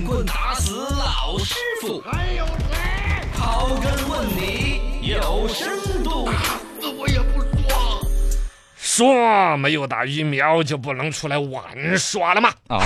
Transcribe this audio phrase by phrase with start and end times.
[0.00, 3.28] 闷棍打死老师傅，还有谁？
[3.36, 6.26] 刨根问底有深度。
[6.80, 8.00] 死我也不说。
[8.78, 12.50] 说没有打疫苗就不能出来玩耍了吗？
[12.68, 12.80] 啊，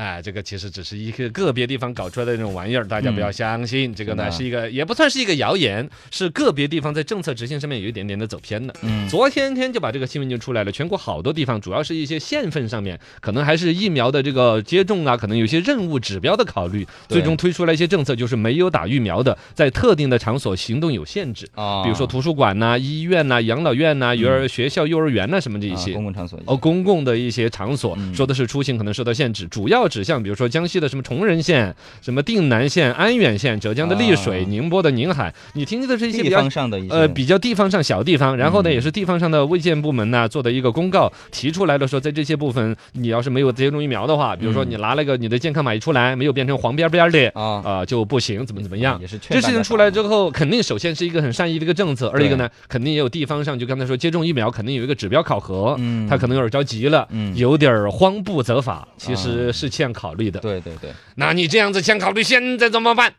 [0.00, 3.94] 哎，这个其实只是一个个别地方搞出来的那种玩意儿，大家不要相信。
[3.94, 8.72] 这个呢是是一个也不算是一个谣言，是个别地方在政策执行上面有一点点的走偏了。
[8.80, 25.92] 嗯昨天天就把这个新闻就出来了，全国好多地方，主要是一些县份上面，可能还是疫苗的这个接种啊，可能有些任务指标的考虑，最终推出来一些政策，就是没有打疫苗的，在特定的场所行动有限制，啊，比如说图书馆呐、医院呐、养老院呐、幼儿学校、幼儿园呐什么这一啊些。
[25.92, 34.46] 公共场所哦，公共的一些场所嗯说的是出行可能受到限制，主要指向比如说江西的什么崇仁县、什么定南县、安远县、浙江的丽水、啊。
[34.48, 38.72] 宁波的宁海，你听的是一些比地较方上的呃，比较地方上小地方，然后呢，嗯。
[38.72, 44.70] 也是地方上的卫健部门呢做的一个公告，提出来了说，在这些部分，你要是没有接种疫苗的话，比如说嗯。
[44.70, 49.06] 你拿了个你的健康码一出来，没有变成黄边边的，啊，啊、就不行，怎么怎么样也。
[49.06, 56.06] 是劝这事情出来之后，肯定首先是一个很善意的一个政策，二一个呢，肯定也有地方上，就刚才说接种疫苗，肯定有一个指标考核，嗯。
[56.08, 57.36] 他可能有点着急了，嗯。
[57.36, 60.38] 有点慌不择法，其实是欠考虑的。
[60.40, 63.14] 对对对，那你这样子欠考虑，现在怎么办？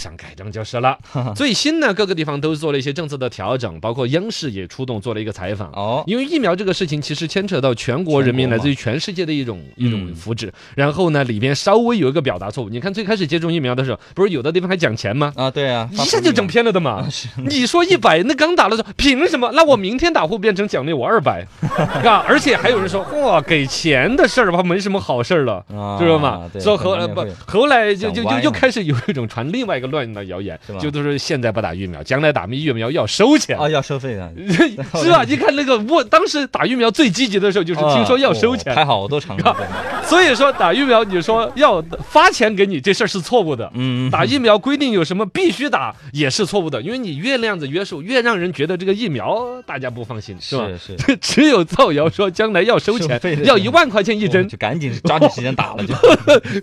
[0.00, 0.96] 马上改正就是了。
[1.36, 5.70] 最新呢，各个地方都做了一些政策的调整，包括央视也出动做了一个采访。
[5.72, 10.48] 哦，因为疫苗这个事情，其实牵扯到全国人民，来自于全世界的一种一种嗯福祉。
[10.74, 12.70] 然后呢，里边稍微有一个表达错误。
[12.70, 15.30] 你看最开始接种疫苗的时候，不是有的地方还讲钱吗？
[15.36, 17.06] 啊，对啊，一下就整偏了的嘛！
[17.46, 19.50] 你说一百，那刚打了说凭什么？
[19.52, 21.46] 那我明天打会变成奖励我二百，
[22.08, 22.24] 啊！
[22.26, 25.62] 而且还有人说，哇，给钱的事儿吧，没什么好事儿了。
[25.76, 26.48] 啊知道吗？
[26.50, 33.58] 对说后来不后来就就就又开始有一种传另外一个乱的谣言是吧，就都是现在不打疫苗，将来打疫苗要收钱。
[33.58, 34.32] 啊，要收费的，
[34.94, 35.24] 是吧？
[35.28, 39.66] 你看那个我当时打疫苗最积极的时候，就是听说要收钱啊哦，开好多场了，对
[40.08, 43.70] 所以说打疫苗你说要发钱给你这事儿是错误的。
[43.74, 50.66] 嗯，打疫苗规定有什么必须打也是错误的，因为你越那样子约束，越让人觉得这个疫苗大家不放心，是吧？
[50.78, 55.94] 是是，只有造谣说将来要收钱要一万块钱一针哦，就赶紧抓紧时间打了就，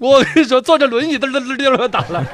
[0.00, 2.26] 我跟你说，坐着轮椅嘚嘚嘚嘚嘚打了。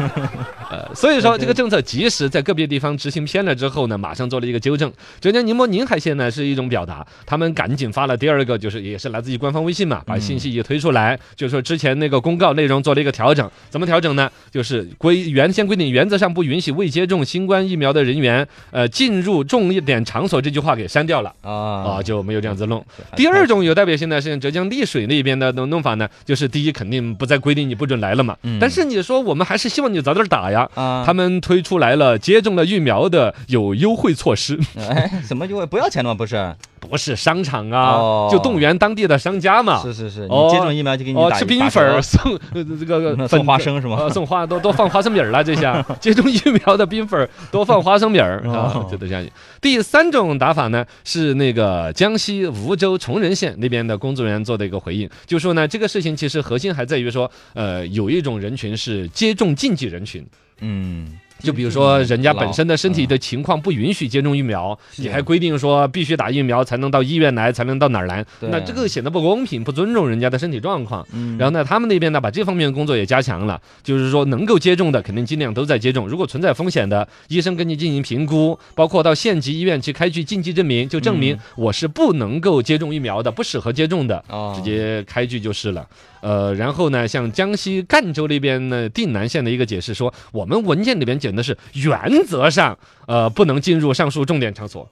[0.72, 4.91] 呃，所以说这个政策及时在个别地方执行偏了之后呢，马上做了一个纠正。
[5.21, 13.50] 浙江宁波宁海县呢是一种表达，他们赶紧发了第二个，就是也是来自于官方微信嘛，把信息也推出来，就是说之前那个公告内容做了一个调整。
[13.69, 14.31] 怎么调整呢？
[14.50, 21.32] 就是规原先规定原则上不允许未接种新冠疫苗的人员呃进入重点场所这句话给删掉了。
[21.43, 22.82] 啊啊，就没有这样子弄。
[23.15, 30.62] 第二种有代表性的是浙江丽水那边的弄弄法呢，就是第一肯定不再规定你不准来了嘛，嗯但是你说我们还是希望你早点打呀。
[30.75, 35.67] 啊，他们推出来了接种了疫苗的有优惠措施， 哎，怎么优惠？
[35.67, 36.15] 不要钱了吗？
[36.15, 38.28] 不是，不是商场啊，哦。
[38.31, 39.81] 就动员当地的商家嘛。
[39.83, 43.97] 是是是，哦你接种疫苗就给你哦，打吃冰粉儿送呃这个 送花生是吗？
[44.00, 45.84] 呃，送花多多放花生米儿了，这下。
[46.00, 49.25] 接种疫苗的冰粉儿多放花生米儿啊哦，这都这样。
[49.61, 60.25] 第三种打法呢，是那个江西梧州崇仁县那边的工作人员做的一个回应，就说呢，这个事情其实核心还在于说，呃，有一种人群是接种禁忌人群。
[60.65, 71.07] 嗯，就比如说，人家本身的身体嗯的情况不允许接种疫苗，你还规定说必须打疫苗才能到医院来，才能到哪儿来，那这个显得不公平，不尊重人家的身体状况。
[71.13, 84.23] 嗯然后呢，他们那边呢把这方面的工作也加强了，就是说能够接种的肯定尽量都在接种，如果存在风险的，医生跟你进行评估，包括到县级医院去开具禁忌证明，就证明嗯我是不能够接种疫苗的，不适合接种的。
[84.29, 85.87] 哦直接开具就是了。
[86.21, 92.76] 呃，然后呢，像江西赣州那边呢，定南县的一个解释说，我们文件里边讲的是原则上，
[93.06, 94.87] 呃，不能进入上述重点场所。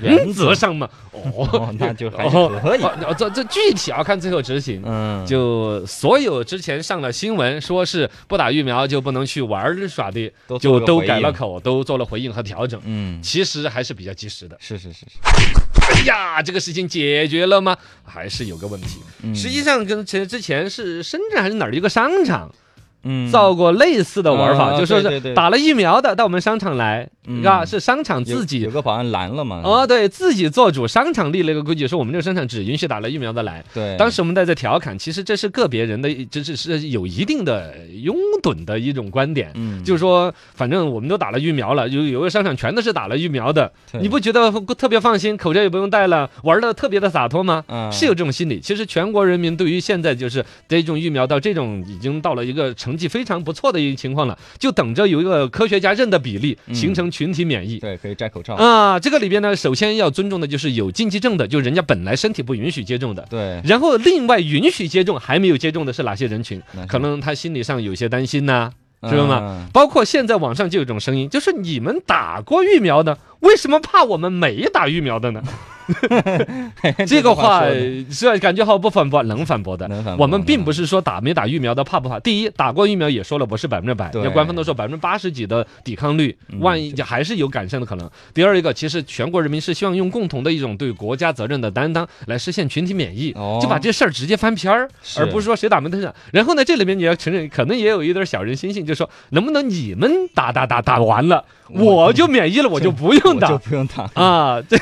[0.00, 4.82] 原则上嘛，哦哦，那就还是哦可以，哦这这具体要看最后执行。
[4.84, 12.80] 嗯，就所有之前上了新闻说是不打疫苗就不能去玩耍的，就都改了口，都做了回应和调整。
[12.84, 14.56] 嗯，其实还是比较及时的。
[14.60, 15.06] 是是是是，
[15.92, 17.76] 哎呀，这个事情解决了吗？
[18.04, 19.00] 还是有个问题。
[19.22, 22.52] 嗯实际上，跟前之前是深圳还是哪儿一个商场
[23.04, 23.30] 嗯。
[23.30, 27.13] 造过类似的玩法，啊就是打了疫苗的到我们商场来，嗯
[27.44, 28.74] 啊，是商场自己有。
[28.74, 33.64] 个保安拦了嘛，哦，对自己做主，商场立了一个规矩，说我们这个商场只允许打了疫苗的来。
[33.72, 37.72] 对，当时我们在这调侃，其实这是个别人的，这是是有一定的
[38.02, 39.52] 拥趸的一种观点。
[39.54, 47.62] 嗯，就是说，反正我们都打了疫苗了，有有个商场全都是打了疫苗的，对你不觉得特别放心，口罩也不用戴了，玩的特别的洒脱吗？
[47.68, 48.58] 嗯是有这种心理。
[48.58, 57.78] 其实全国人民对于现在就是这种疫苗到这种已经到了一个成绩非常不错的一个情况了，就等着有一个科学家认的比例，嗯形成群体免疫。
[57.78, 58.54] 对，可以摘口罩。
[58.56, 63.24] 啊，这个里边呢，首先要尊重的就是有禁忌症的，就人家本来身体不允许接种的。
[63.30, 66.60] 对，然后另外允许接种还没有接种的是哪些人群？
[66.88, 68.72] 可能他心理上有些担心呐、
[69.08, 69.38] 知道吗？
[69.42, 69.68] 嗯？
[69.72, 75.42] 包括现在网上就有一种声音，就是你们打过疫苗的，为什么怕我们没打疫苗的呢？
[77.06, 77.62] 这个话
[78.10, 79.88] 虽然感觉好不反驳，能反驳的。
[80.18, 82.18] 我们并不是说打没打疫苗的怕不怕。
[82.20, 88.10] 第一，打过疫苗也说了不是百分之百，对那官方都说百分之八十几的抵抗率，嗯万一还是有改善的可能。
[88.32, 94.88] 第二一个，其实全国人民是希望用共同的一种对国家责任的担当来实现群体免疫，哦就把这事儿直接翻篇儿，
[95.18, 96.14] 而不是说谁打没打上。
[96.32, 103.56] 然后呢，这里面你要承认，可能也有一点小人心性，就说能不能你们打打打打完了，我我就免疫了，我就不用我就打。
[103.58, 104.10] 不用打。
[104.14, 104.76] 啊，这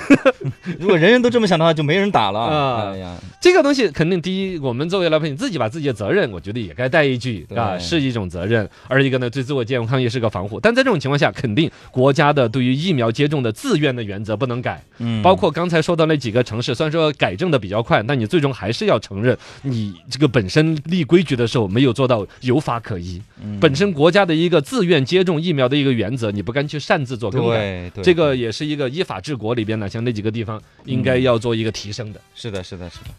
[0.78, 2.38] 如 果人人都这么想的话，就没人打了。
[2.38, 8.68] 啊哎呀，这个东西肯定第一，我们作为老百姓自己把自己的责任，我觉得也该带一句啊，是一种责任。
[8.88, 10.60] 而一个呢，对自我健康也是个防护。
[10.60, 23.20] 但在这种情况下，肯定国家的对于疫苗接种的自愿的原则不能改，嗯，包括刚才说到那几个城市，虽然说改正的比较快，但你最终还是要承认，你这个本身立规矩的时候没有做到有法可依。
[23.42, 27.90] 嗯本身国家的一个自愿接种疫苗的一个原则，你不敢去擅自做更改。
[28.02, 32.20] 这个也是一个依法治国里边呢，像那几个地方应该要做一个提升的。
[32.34, 33.14] 是的，是的，是的。